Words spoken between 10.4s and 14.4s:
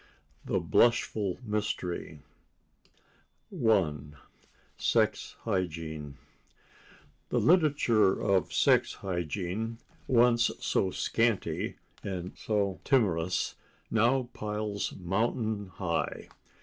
so scanty and so timorous, now